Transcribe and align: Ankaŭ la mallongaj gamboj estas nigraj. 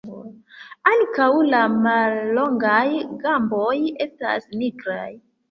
Ankaŭ 0.91 1.27
la 1.49 1.59
mallongaj 1.73 2.81
gamboj 3.27 3.77
estas 4.09 4.51
nigraj. 4.65 5.07